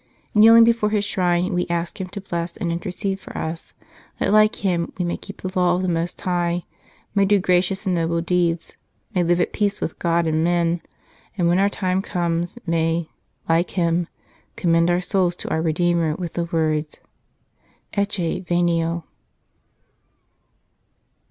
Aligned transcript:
Kneeling 0.33 0.63
before 0.63 0.89
his 0.89 1.05
shrine, 1.05 1.53
we 1.53 1.67
ask 1.67 2.01
him 2.01 2.07
to 2.07 2.19
bless 2.19 2.57
and 2.57 2.71
intercede 2.71 3.19
for 3.19 3.37
us, 3.37 3.75
that 4.19 4.33
like 4.33 4.55
him 4.65 4.91
we 4.97 5.05
may 5.05 5.15
keep 5.15 5.39
the 5.43 5.51
law 5.53 5.75
of 5.75 5.83
the 5.83 5.87
Most 5.87 6.19
High, 6.19 6.63
may 7.13 7.23
do 7.23 7.37
gracious 7.37 7.85
and 7.85 7.93
noble 7.93 8.19
deeds, 8.19 8.75
may 9.13 9.21
live 9.23 9.39
at 9.39 9.53
peace 9.53 9.79
with 9.79 9.99
God 9.99 10.25
and 10.25 10.43
men, 10.43 10.81
and 11.37 11.47
when 11.47 11.59
our 11.59 11.69
time 11.69 12.01
comes 12.01 12.57
may, 12.65 13.11
like 13.47 13.69
him, 13.77 14.07
commend 14.55 14.89
our 14.89 15.01
souls 15.01 15.35
to 15.35 15.49
our 15.49 15.61
Redeemer 15.61 16.15
with 16.15 16.33
the 16.33 16.45
words," 16.45 16.97
Ecce 17.93 18.39
venio." 18.43 19.03